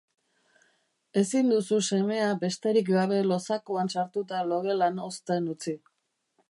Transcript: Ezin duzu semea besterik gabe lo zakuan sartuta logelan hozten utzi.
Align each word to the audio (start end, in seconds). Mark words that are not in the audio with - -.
Ezin 1.21 1.51
duzu 1.53 1.77
semea 1.97 2.31
besterik 2.45 2.91
gabe 2.97 3.21
lo 3.29 3.39
zakuan 3.49 3.95
sartuta 3.97 4.43
logelan 4.53 5.03
hozten 5.07 5.53
utzi. 5.57 5.81